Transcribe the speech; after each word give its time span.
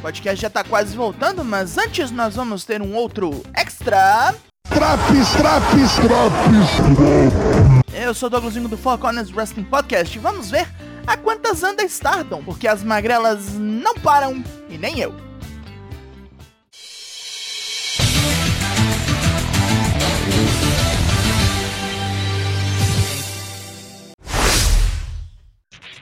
O 0.00 0.02
podcast 0.02 0.40
já 0.40 0.48
tá 0.48 0.64
quase 0.64 0.96
voltando, 0.96 1.44
mas 1.44 1.76
antes 1.76 2.10
nós 2.10 2.34
vamos 2.34 2.64
ter 2.64 2.80
um 2.80 2.94
outro 2.94 3.42
extra. 3.54 4.34
Traps, 4.66 5.30
traps, 5.36 5.94
traps. 5.96 7.92
Eu 7.92 8.14
sou 8.14 8.28
o 8.28 8.30
Douglasinho 8.30 8.66
do 8.66 8.78
Four 8.78 8.96
Corners 8.96 9.30
Wrestling 9.30 9.64
Podcast 9.64 10.16
e 10.16 10.18
vamos 10.18 10.50
ver 10.50 10.66
a 11.06 11.18
quantas 11.18 11.62
anda 11.62 11.82
Stardom, 11.84 12.42
porque 12.42 12.66
as 12.66 12.82
magrelas 12.82 13.58
não 13.58 13.94
param 13.96 14.42
e 14.70 14.78
nem 14.78 15.00
eu. 15.00 15.14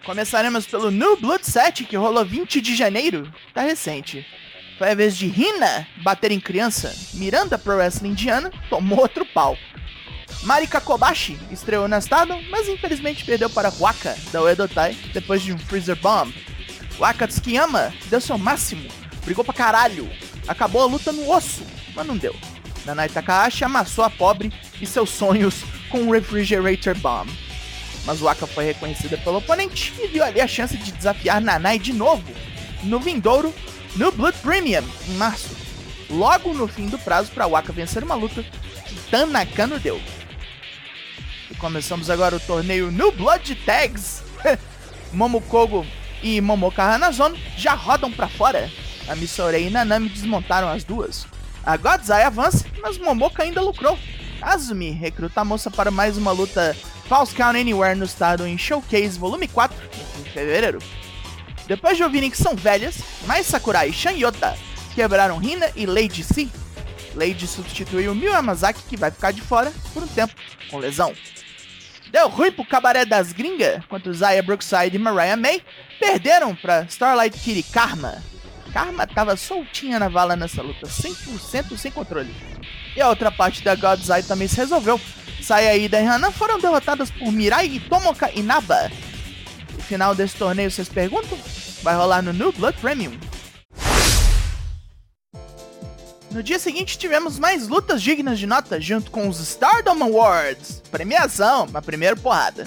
Começaremos 0.08 0.66
pelo 0.66 0.90
New 0.90 1.18
Blood 1.18 1.44
7, 1.44 1.84
que 1.84 1.94
rolou 1.94 2.24
20 2.24 2.62
de 2.62 2.74
janeiro. 2.74 3.30
Tá 3.52 3.60
recente. 3.60 4.26
Foi 4.78 4.90
a 4.90 4.94
vez 4.94 5.14
de 5.14 5.26
Hina 5.26 5.86
bater 6.02 6.32
em 6.32 6.40
criança. 6.40 6.96
Miranda 7.12 7.58
Pro 7.58 7.76
Wrestling 7.76 8.12
Indiana 8.12 8.50
tomou 8.70 9.00
outro 9.00 9.26
pau. 9.26 9.54
Marika 10.44 10.80
Kobashi 10.80 11.38
estreou 11.50 11.86
na 11.86 11.98
Stardom, 11.98 12.40
mas 12.48 12.70
infelizmente 12.70 13.22
perdeu 13.22 13.50
para 13.50 13.68
Waka, 13.68 14.16
da 14.32 14.40
Uedotai, 14.40 14.96
depois 15.12 15.42
de 15.42 15.52
um 15.52 15.58
Freezer 15.58 15.96
Bomb. 15.96 16.32
Waka 16.98 17.28
Tsukiyama 17.28 17.92
deu 18.06 18.22
seu 18.22 18.38
máximo, 18.38 18.88
brigou 19.26 19.44
pra 19.44 19.52
caralho, 19.52 20.10
acabou 20.48 20.80
a 20.80 20.86
luta 20.86 21.12
no 21.12 21.30
osso, 21.30 21.62
mas 21.94 22.06
não 22.06 22.16
deu. 22.16 22.34
Nanai 22.86 23.10
Takahashi 23.10 23.62
amassou 23.62 24.02
a 24.02 24.08
pobre 24.08 24.50
e 24.80 24.86
seus 24.86 25.10
sonhos 25.10 25.56
com 25.90 25.98
um 25.98 26.10
Refrigerator 26.10 26.96
Bomb 26.96 27.28
mas 28.08 28.20
Waka 28.20 28.46
foi 28.46 28.64
reconhecida 28.64 29.18
pelo 29.18 29.36
oponente 29.36 29.92
e 30.02 30.06
viu 30.06 30.24
ali 30.24 30.40
a 30.40 30.48
chance 30.48 30.74
de 30.78 30.92
desafiar 30.92 31.42
Nanai 31.42 31.78
de 31.78 31.92
novo 31.92 32.24
no 32.82 32.98
vindouro 32.98 33.54
no 33.96 34.10
Blood 34.10 34.38
Premium 34.38 34.82
em 35.06 35.12
março. 35.12 35.54
Logo 36.08 36.54
no 36.54 36.66
fim 36.66 36.86
do 36.86 36.98
prazo 36.98 37.30
para 37.32 37.46
Waka 37.46 37.70
vencer 37.70 38.02
uma 38.02 38.14
luta 38.14 38.42
que 38.42 38.94
Tanakano 39.10 39.78
deu. 39.78 40.00
E 41.50 41.54
começamos 41.56 42.08
agora 42.08 42.36
o 42.36 42.40
torneio 42.40 42.90
New 42.90 43.12
Blood 43.12 43.54
Tags. 43.56 44.22
Momokogo 45.12 45.84
e 46.22 46.40
Momoka 46.40 46.82
Hanazono 46.82 47.36
já 47.58 47.74
rodam 47.74 48.10
para 48.10 48.26
fora. 48.26 48.70
A 49.06 49.14
Misorei 49.16 49.66
e 49.66 49.70
Nanami 49.70 50.08
desmontaram 50.08 50.70
as 50.70 50.82
duas. 50.82 51.26
A 51.62 51.76
Godzai 51.76 52.22
avança, 52.22 52.64
mas 52.80 52.96
Momoka 52.96 53.42
ainda 53.42 53.60
lucrou. 53.60 53.98
Azumi 54.40 54.92
recruta 54.92 55.42
a 55.42 55.44
moça 55.44 55.70
para 55.70 55.90
mais 55.90 56.16
uma 56.16 56.32
luta 56.32 56.74
False 57.08 57.34
Count 57.34 57.58
Anywhere 57.58 57.94
no 57.94 58.04
estado 58.04 58.46
em 58.46 58.58
Showcase 58.58 59.18
Volume 59.18 59.48
4, 59.48 59.74
em 60.20 60.24
fevereiro. 60.24 60.78
Depois 61.66 61.96
de 61.96 62.02
ouvirem 62.02 62.30
que 62.30 62.36
são 62.36 62.54
velhas, 62.54 62.98
Mai 63.26 63.42
Sakurai 63.42 63.88
e 63.88 63.92
Shanyota 63.92 64.54
quebraram 64.94 65.42
Hina 65.42 65.70
e 65.74 65.86
Lady 65.86 66.22
C. 66.22 66.48
Lady 67.14 67.46
substituiu 67.46 68.14
Miu 68.14 68.30
Yamazaki, 68.30 68.82
que 68.82 68.96
vai 68.96 69.10
ficar 69.10 69.32
de 69.32 69.40
fora 69.40 69.72
por 69.94 70.02
um 70.02 70.06
tempo, 70.06 70.34
com 70.70 70.76
lesão. 70.76 71.14
Deu 72.10 72.28
ruim 72.28 72.52
pro 72.52 72.64
cabaré 72.64 73.06
das 73.06 73.32
gringas, 73.32 73.82
quando 73.88 74.12
Zaya 74.12 74.42
Brookside 74.42 74.96
e 74.96 74.98
Mariah 74.98 75.36
May 75.36 75.62
perderam 75.98 76.54
para 76.54 76.84
Starlight 76.84 77.38
Kitty 77.38 77.62
Karma. 77.72 78.22
Karma 78.72 79.06
tava 79.06 79.34
soltinha 79.34 79.98
na 79.98 80.08
vala 80.08 80.36
nessa 80.36 80.60
luta, 80.60 80.86
100% 80.86 81.76
sem 81.78 81.90
controle. 81.90 82.34
E 82.94 83.00
a 83.00 83.08
outra 83.08 83.30
parte 83.30 83.62
da 83.62 83.74
God's 83.74 84.10
Eye 84.10 84.22
também 84.22 84.46
se 84.46 84.56
resolveu, 84.56 85.00
Sayada 85.48 85.98
e 85.98 86.06
Hana 86.06 86.30
foram 86.30 86.58
derrotadas 86.58 87.10
por 87.10 87.32
Mirai 87.32 87.68
e 87.68 87.80
Tomoka 87.80 88.30
Inaba. 88.34 88.92
O 89.78 89.80
final 89.80 90.14
desse 90.14 90.36
torneio, 90.36 90.70
vocês 90.70 90.90
perguntam? 90.90 91.38
Vai 91.82 91.96
rolar 91.96 92.20
no 92.20 92.34
New 92.34 92.52
Blood 92.52 92.76
Premium. 92.78 93.18
No 96.30 96.42
dia 96.42 96.58
seguinte 96.58 96.98
tivemos 96.98 97.38
mais 97.38 97.66
lutas 97.66 98.02
dignas 98.02 98.38
de 98.38 98.46
nota 98.46 98.78
junto 98.78 99.10
com 99.10 99.26
os 99.26 99.40
Stardom 99.40 100.04
Awards. 100.04 100.82
Premiação, 100.90 101.64
uma 101.64 101.80
primeira 101.80 102.14
porrada. 102.14 102.66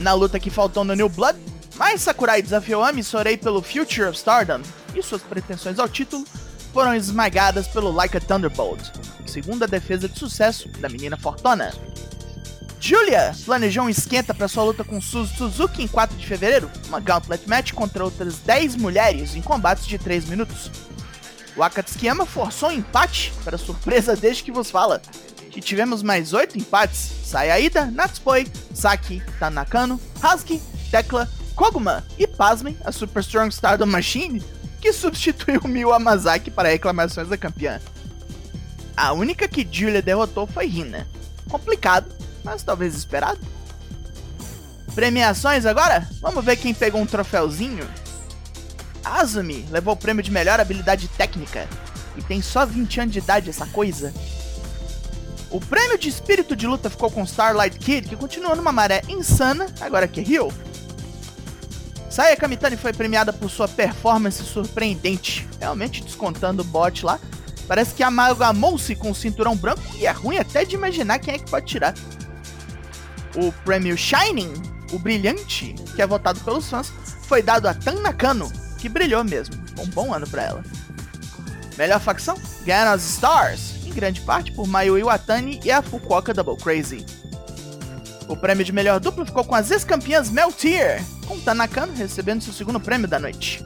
Na 0.00 0.12
luta 0.12 0.40
que 0.40 0.50
faltou 0.50 0.82
no 0.82 0.96
New 0.96 1.08
Blood, 1.08 1.38
mais 1.76 2.02
Sakurai 2.02 2.42
desafiou 2.42 2.82
Ami 2.82 3.04
Sorei 3.04 3.36
pelo 3.36 3.62
Future 3.62 4.08
of 4.08 4.18
Stardom 4.18 4.60
e 4.92 5.00
suas 5.04 5.22
pretensões 5.22 5.78
ao 5.78 5.88
título 5.88 6.24
foram 6.76 6.94
esmagadas 6.94 7.66
pelo 7.66 7.90
Like 7.90 8.18
a 8.18 8.20
Thunderbolt 8.20 8.82
segunda 9.26 9.66
defesa 9.66 10.06
de 10.06 10.18
sucesso 10.18 10.68
da 10.78 10.90
menina 10.90 11.16
Fortuna. 11.16 11.72
Julia 12.78 13.34
planejou 13.46 13.84
um 13.84 13.88
esquenta 13.88 14.34
para 14.34 14.46
sua 14.46 14.64
luta 14.64 14.84
com 14.84 15.00
Suzuki 15.00 15.82
em 15.82 15.88
4 15.88 16.14
de 16.18 16.26
fevereiro, 16.26 16.70
uma 16.86 17.00
gauntlet 17.00 17.48
match 17.48 17.72
contra 17.72 18.04
outras 18.04 18.40
10 18.40 18.76
mulheres 18.76 19.34
em 19.34 19.40
combates 19.40 19.86
de 19.86 19.96
3 19.96 20.26
minutos. 20.26 20.70
O 21.56 21.62
Akatsukiyama 21.62 22.26
forçou 22.26 22.68
um 22.68 22.72
empate, 22.72 23.32
para 23.42 23.56
surpresa 23.56 24.14
desde 24.14 24.42
que 24.42 24.52
vos 24.52 24.70
fala. 24.70 25.00
E 25.54 25.60
tivemos 25.62 26.02
mais 26.02 26.34
8 26.34 26.58
empates: 26.58 27.10
Sayaida, 27.24 27.86
Natsupoi, 27.86 28.46
Saki, 28.74 29.22
Tanakano, 29.38 29.98
Hasuki, 30.22 30.60
Tekla, 30.90 31.26
Koguma 31.54 32.04
e, 32.18 32.26
pasmem, 32.26 32.76
a 32.84 32.92
Super 32.92 33.20
Strong 33.20 33.48
Stardom 33.54 33.86
Machine, 33.86 34.44
que 34.86 34.92
substituiu 34.92 35.60
Miyu 35.64 35.92
Amazaki 35.92 36.48
para 36.48 36.68
reclamações 36.68 37.26
da 37.26 37.36
campeã. 37.36 37.80
A 38.96 39.12
única 39.12 39.48
que 39.48 39.66
Julia 39.68 40.00
derrotou 40.00 40.46
foi 40.46 40.66
Rina. 40.66 41.08
Complicado, 41.50 42.14
mas 42.44 42.62
talvez 42.62 42.94
esperado. 42.94 43.40
Premiações 44.94 45.66
agora? 45.66 46.08
Vamos 46.20 46.44
ver 46.44 46.54
quem 46.54 46.72
pegou 46.72 47.00
um 47.00 47.06
troféuzinho. 47.06 47.84
Azumi 49.04 49.66
levou 49.72 49.94
o 49.94 49.96
prêmio 49.96 50.22
de 50.22 50.30
melhor 50.30 50.60
habilidade 50.60 51.08
técnica. 51.08 51.66
E 52.16 52.22
tem 52.22 52.40
só 52.40 52.64
20 52.64 53.00
anos 53.00 53.12
de 53.12 53.18
idade 53.18 53.50
essa 53.50 53.66
coisa. 53.66 54.14
O 55.50 55.60
prêmio 55.60 55.98
de 55.98 56.08
espírito 56.08 56.54
de 56.54 56.68
luta 56.68 56.88
ficou 56.88 57.10
com 57.10 57.24
Starlight 57.24 57.76
Kid, 57.76 58.08
que 58.08 58.14
continua 58.14 58.54
numa 58.54 58.70
maré 58.70 59.02
insana, 59.08 59.66
agora 59.80 60.06
que 60.06 60.20
é. 60.20 60.65
Saya 62.16 62.34
Kamitani 62.34 62.78
foi 62.78 62.94
premiada 62.94 63.30
por 63.30 63.50
sua 63.50 63.68
performance 63.68 64.42
surpreendente, 64.42 65.46
realmente 65.60 66.02
descontando 66.02 66.62
o 66.62 66.64
bot 66.64 67.04
lá, 67.04 67.20
Parece 67.68 67.94
que 67.94 68.02
amalgamou-se 68.02 68.94
com 68.94 69.10
o 69.10 69.14
cinturão 69.14 69.56
branco 69.56 69.82
e 69.96 70.06
é 70.06 70.10
ruim 70.10 70.38
até 70.38 70.64
de 70.64 70.74
imaginar 70.74 71.18
quem 71.18 71.34
é 71.34 71.38
que 71.38 71.50
pode 71.50 71.66
tirar. 71.66 71.94
O 73.34 73.52
prêmio 73.64 73.98
Shining, 73.98 74.54
o 74.92 74.98
brilhante, 74.98 75.74
que 75.94 76.00
é 76.00 76.06
votado 76.06 76.40
pelos 76.40 76.70
fãs, 76.70 76.92
foi 77.22 77.42
dado 77.42 77.66
a 77.66 77.74
Tan 77.74 78.00
Nakano, 78.00 78.50
que 78.78 78.88
brilhou 78.88 79.22
mesmo. 79.24 79.54
Um 79.78 79.86
bom 79.86 80.14
ano 80.14 80.26
para 80.26 80.42
ela. 80.42 80.64
Melhor 81.76 82.00
facção? 82.00 82.40
Ganharam 82.64 82.92
as 82.92 83.04
Stars, 83.04 83.84
em 83.84 83.92
grande 83.92 84.20
parte 84.22 84.52
por 84.52 84.66
Mayu 84.66 84.96
Iwatani 84.96 85.60
e 85.62 85.70
a 85.70 85.82
Fukuoka 85.82 86.32
Double 86.32 86.56
Crazy. 86.56 87.04
O 88.28 88.36
prêmio 88.36 88.64
de 88.64 88.72
melhor 88.72 88.98
dupla 88.98 89.24
ficou 89.24 89.44
com 89.44 89.54
as 89.54 89.70
ex-campeãs 89.70 90.30
Meltier, 90.30 91.02
com 91.26 91.38
Tanakano 91.38 91.92
recebendo 91.94 92.42
seu 92.42 92.52
segundo 92.52 92.80
prêmio 92.80 93.06
da 93.06 93.18
noite. 93.18 93.62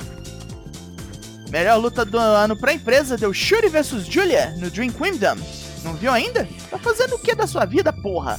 Melhor 1.49 1.79
luta 1.79 2.05
do 2.05 2.19
ano 2.19 2.57
pra 2.57 2.75
empresa 2.75 3.17
deu 3.17 3.33
Shuri 3.33 3.69
vs 3.69 4.07
Julia 4.07 4.55
no 4.59 4.71
Dream 4.71 4.93
Kingdom. 4.93 5.37
Não 5.83 5.95
viu 5.95 6.13
ainda? 6.13 6.47
Tá 6.71 6.79
fazendo 6.79 7.15
o 7.15 7.19
que 7.19 7.35
da 7.35 7.47
sua 7.47 7.65
vida, 7.65 7.93
porra? 7.93 8.39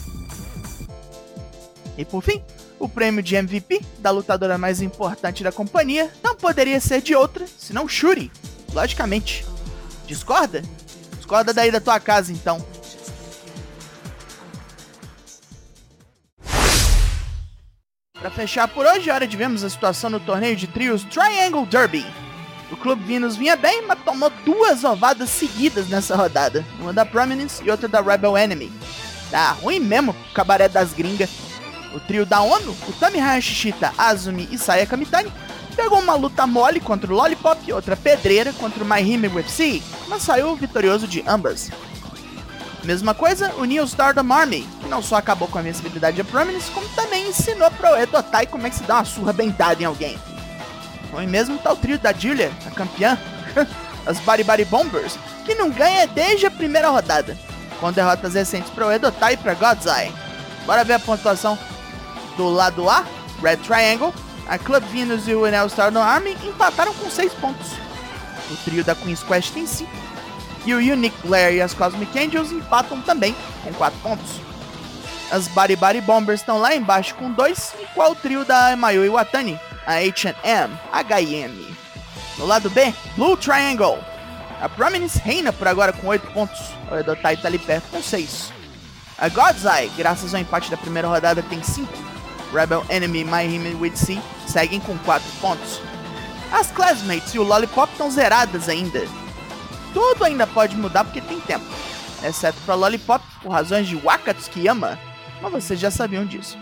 E 1.98 2.06
por 2.06 2.24
fim, 2.24 2.42
o 2.80 2.88
prêmio 2.88 3.22
de 3.22 3.36
MVP 3.36 3.82
da 4.00 4.12
lutadora 4.12 4.58
mais 4.58 4.82
importante 4.82 5.44
da 5.44 5.52
companhia 5.52 6.10
não 6.24 6.36
poderia 6.36 6.80
ser 6.80 7.02
de 7.02 7.16
outra 7.16 7.46
senão 7.58 7.88
Shuri, 7.88 8.32
logicamente. 8.74 9.46
Discorda? 10.08 10.62
Discorda 11.18 11.54
daí 11.54 11.72
da 11.72 11.82
tua 11.82 12.00
casa 12.00 12.32
então. 12.32 12.64
Para 18.22 18.30
fechar 18.30 18.68
por 18.68 18.86
hoje, 18.86 19.10
é 19.10 19.14
hora 19.14 19.26
de 19.26 19.36
vermos 19.36 19.64
a 19.64 19.70
situação 19.70 20.08
no 20.08 20.20
torneio 20.20 20.56
de 20.56 20.68
trios 20.68 21.04
Triangle 21.04 21.66
Derby. 21.66 22.06
O 22.72 22.78
Clube 22.78 23.04
Venus 23.04 23.36
vinha 23.36 23.56
bem, 23.56 23.84
mas 23.88 23.98
tomou 24.06 24.32
duas 24.46 24.84
ovadas 24.84 25.28
seguidas 25.32 25.90
nessa 25.90 26.16
rodada. 26.16 26.64
Uma 26.80 26.94
da 26.94 27.04
Prominence 27.04 27.64
e 27.66 27.72
outra 27.72 27.88
da 27.88 28.00
Rebel 28.00 28.38
Enemy. 28.38 28.72
Tá 29.32 29.54
ruim 29.54 29.80
mesmo 29.80 30.12
o 30.12 30.34
cabaré 30.36 30.70
das 30.70 30.94
gringas. 30.94 31.32
O 31.96 32.00
trio 32.00 32.24
da 32.24 32.42
ONU, 32.42 32.78
o 32.88 32.94
Tami 32.94 33.20
Hayashishita, 33.20 33.92
Azumi 33.98 34.48
e 34.52 34.58
Saya 34.58 34.86
Kamitani, 34.86 35.34
pegou 35.76 36.00
uma 36.00 36.14
luta 36.14 36.46
mole 36.46 36.80
contra 36.80 37.12
o 37.12 37.16
Lollipop 37.16 37.60
e 37.68 37.74
outra 37.74 37.98
pedreira 37.98 38.54
contra 38.54 38.84
o 38.84 38.88
My 38.88 39.02
Hime 39.02 39.30
UFC, 39.30 39.82
mas 40.08 40.22
saiu 40.22 40.56
vitorioso 40.56 41.08
de 41.08 41.24
ambas. 41.28 41.72
Mesma 42.84 43.14
coisa, 43.14 43.54
o 43.58 43.64
New 43.64 43.84
Stardom 43.86 44.34
Army, 44.34 44.68
que 44.80 44.88
não 44.88 45.04
só 45.04 45.16
acabou 45.16 45.48
com 45.48 45.60
a 45.60 45.62
invencibilidade 45.62 46.18
de 46.18 46.24
Prominence, 46.24 46.72
como 46.72 46.88
também 46.90 47.30
ensinou 47.30 47.70
pro 47.72 47.96
Edotai 47.96 48.48
como 48.48 48.66
é 48.66 48.70
que 48.72 48.78
se 48.78 48.84
dá 48.84 48.96
uma 48.96 49.06
surra 49.06 49.32
bem 49.32 49.52
dada 49.52 49.84
em 49.84 49.86
alguém. 49.86 50.18
Ruim 51.12 51.28
mesmo 51.28 51.60
o 51.64 51.76
trio 51.76 52.00
da 52.00 52.12
Julia, 52.12 52.52
a 52.66 52.72
campeã, 52.72 53.18
as 54.06 54.20
Body 54.20 54.66
Bombers, 54.66 55.18
que 55.46 55.54
não 55.54 55.70
ganha 55.70 56.08
desde 56.08 56.48
a 56.48 56.52
primeira 56.52 56.90
rodada, 56.90 57.38
com 57.80 57.92
derrotas 57.92 58.34
recentes 58.34 58.72
para 58.72 58.88
o 58.88 58.92
Edotai 58.92 59.34
e 59.34 59.38
para 59.38 59.54
God's 59.54 59.86
Eye. 59.86 60.12
Bora 60.66 60.84
ver 60.84 60.94
a 60.94 61.00
pontuação 61.00 61.58
do 62.36 62.50
lado 62.50 62.90
A, 62.90 63.06
Red 63.44 63.58
Triangle, 63.58 64.14
a 64.48 64.58
Club 64.58 64.84
Venus 64.86 65.28
e 65.28 65.36
o 65.36 65.46
Enel 65.46 65.68
Stardom 65.68 66.02
Army 66.02 66.36
empataram 66.44 66.94
com 66.96 67.10
6 67.10 67.34
pontos. 67.34 67.68
O 68.50 68.56
trio 68.66 68.84
da 68.84 68.96
Queen's 68.96 69.22
Quest 69.22 69.54
tem 69.54 69.68
5. 69.68 69.90
E 70.66 70.74
o 70.74 70.78
Unique 70.78 71.16
Blair 71.26 71.56
e 71.56 71.62
as 71.62 71.74
Cosmic 71.74 72.18
Angels 72.18 72.52
empatam 72.52 73.02
também, 73.02 73.36
com 73.64 73.74
4 73.74 74.00
pontos. 74.02 74.30
As 75.32 75.48
Body 75.48 75.76
Body 75.76 76.02
Bombers 76.02 76.42
estão 76.42 76.60
lá 76.60 76.76
embaixo 76.76 77.16
com 77.16 77.32
2, 77.32 77.74
igual 77.92 78.12
o 78.12 78.16
trio 78.16 78.44
da 78.44 78.76
Mayu 78.76 79.06
Iwatani, 79.06 79.60
a 79.88 79.94
H&M, 79.94 80.78
HM. 80.92 81.76
No 82.38 82.46
lado 82.46 82.70
B, 82.70 82.94
Blue 83.16 83.38
Triangle. 83.38 83.98
A 84.62 84.70
Prominence 84.70 85.18
reina 85.20 85.52
por 85.52 85.68
agora 85.68 85.92
com 85.94 86.08
8 86.08 86.32
pontos, 86.32 86.60
o 86.92 86.96
Edotai 86.96 87.38
tá 87.38 87.48
ali 87.48 87.58
perto 87.58 87.90
com 87.90 88.04
6. 88.04 88.52
A 89.18 89.30
God's 89.30 89.66
Eye, 89.66 89.92
graças 89.98 90.34
ao 90.36 90.42
empate 90.42 90.70
da 90.70 90.78
primeira 90.78 91.08
rodada, 91.08 91.42
tem 91.42 91.64
5. 91.64 91.88
Rebel 92.54 92.86
Enemy 92.90 93.24
My 93.24 93.46
Him 93.46 93.76
With 93.80 93.96
Sea 93.96 94.22
seguem 94.48 94.80
com 94.80 94.98
4 95.00 95.26
pontos. 95.40 95.80
As 96.52 96.70
Classmates 96.70 97.34
e 97.34 97.40
o 97.40 97.44
Lollipop 97.44 97.92
estão 97.92 98.12
zeradas 98.12 98.68
ainda. 98.68 99.08
Tudo 99.94 100.24
ainda 100.24 100.48
pode 100.48 100.76
mudar 100.76 101.04
porque 101.04 101.22
tem 101.22 101.40
tempo, 101.40 101.66
exceto 102.24 102.58
para 102.66 102.76
Lollipop 102.76 103.24
por 103.42 103.52
razões 103.52 103.88
de 103.88 103.96
Wakatsukiyama, 103.96 104.98
mas 105.42 105.52
vocês 105.52 105.80
já 105.80 105.92
sabiam 105.92 106.26
disso. 106.26 106.58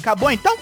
Acabou 0.00 0.30
então? 0.30 0.56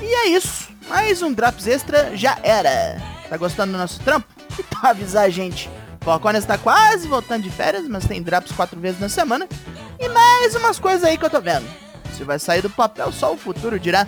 E 0.00 0.04
é 0.04 0.28
isso. 0.28 0.68
Mais 0.88 1.22
um 1.22 1.32
Drops 1.32 1.66
Extra 1.66 2.16
já 2.16 2.38
era. 2.42 3.00
Tá 3.28 3.36
gostando 3.36 3.72
do 3.72 3.78
nosso 3.78 4.00
trampo? 4.00 4.26
Então 4.58 4.90
avisar 4.90 5.24
a 5.24 5.30
gente. 5.30 5.70
Falcone 6.00 6.38
está 6.38 6.58
quase 6.58 7.06
voltando 7.06 7.44
de 7.44 7.50
férias, 7.50 7.86
mas 7.86 8.06
tem 8.06 8.20
drops 8.20 8.50
quatro 8.50 8.80
vezes 8.80 8.98
na 8.98 9.08
semana. 9.08 9.46
E 10.00 10.08
mais 10.08 10.54
umas 10.56 10.78
coisas 10.78 11.04
aí 11.04 11.16
que 11.16 11.24
eu 11.24 11.30
tô 11.30 11.40
vendo. 11.40 11.64
Se 12.16 12.24
vai 12.24 12.38
sair 12.38 12.62
do 12.62 12.70
papel, 12.70 13.12
só 13.12 13.32
o 13.32 13.36
futuro 13.36 13.78
dirá. 13.78 14.04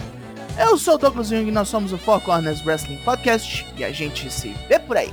Eu 0.59 0.77
sou 0.77 0.95
o 0.95 0.99
Douglas 0.99 1.29
Jung 1.29 1.49
e 1.49 1.51
nós 1.51 1.69
somos 1.69 1.93
o 1.93 1.99
Four 1.99 2.21
Corners 2.21 2.65
Wrestling 2.65 2.99
Podcast 2.99 3.67
e 3.77 3.85
a 3.85 3.93
gente 3.93 4.31
se 4.31 4.55
vê 4.69 4.79
por 4.79 4.97
aí. 4.97 5.13